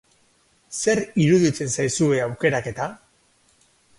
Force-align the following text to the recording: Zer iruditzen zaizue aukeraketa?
Zer 0.85 1.01
iruditzen 1.25 1.69
zaizue 1.75 2.23
aukeraketa? 2.23 2.91